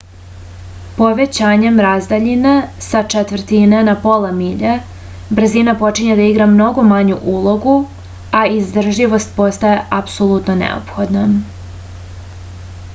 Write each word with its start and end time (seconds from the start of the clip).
povećavanjem 0.93 1.75
razdaljine 1.85 2.53
sa 2.85 3.01
četvrtine 3.13 3.81
na 3.89 3.93
pola 4.05 4.31
milje 4.37 4.71
brzina 5.41 5.75
počinje 5.83 6.17
da 6.21 6.25
igra 6.31 6.47
mnogo 6.55 6.87
manju 6.93 7.19
ulogu 7.35 7.77
a 8.41 8.43
izdržljivost 8.57 9.37
postaje 9.43 9.85
apsolutno 10.01 10.57
neophodna 10.65 11.27